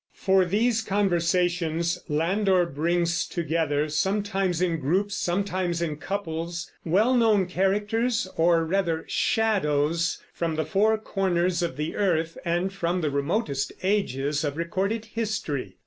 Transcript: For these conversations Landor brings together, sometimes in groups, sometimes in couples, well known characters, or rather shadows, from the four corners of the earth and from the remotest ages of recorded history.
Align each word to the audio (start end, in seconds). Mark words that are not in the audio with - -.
For 0.15 0.45
these 0.45 0.81
conversations 0.81 2.03
Landor 2.09 2.65
brings 2.65 3.27
together, 3.27 3.87
sometimes 3.87 4.59
in 4.59 4.79
groups, 4.79 5.15
sometimes 5.15 5.79
in 5.79 5.97
couples, 5.97 6.71
well 6.83 7.13
known 7.13 7.45
characters, 7.45 8.27
or 8.35 8.65
rather 8.65 9.05
shadows, 9.07 10.17
from 10.33 10.55
the 10.55 10.65
four 10.65 10.97
corners 10.97 11.61
of 11.61 11.77
the 11.77 11.95
earth 11.95 12.35
and 12.43 12.73
from 12.73 13.01
the 13.01 13.11
remotest 13.11 13.73
ages 13.83 14.43
of 14.43 14.57
recorded 14.57 15.05
history. 15.05 15.77